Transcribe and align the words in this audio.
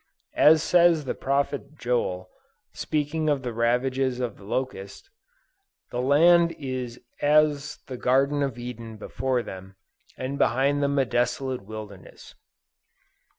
As 0.33 0.63
says 0.63 1.05
the 1.05 1.13
Prophet 1.13 1.77
Joel, 1.77 2.27
speaking 2.73 3.29
of 3.29 3.43
the 3.43 3.53
ravages 3.53 4.19
of 4.19 4.35
the 4.37 4.43
locust, 4.45 5.11
"the 5.91 6.01
land 6.01 6.53
is 6.57 6.99
as 7.21 7.77
the 7.85 7.97
garden 7.97 8.41
of 8.41 8.57
Eden 8.57 8.97
before 8.97 9.43
them, 9.43 9.75
and 10.17 10.39
behind 10.39 10.81
them 10.81 10.97
a 10.97 11.05
desolate 11.05 11.61
wilderness." 11.63 12.33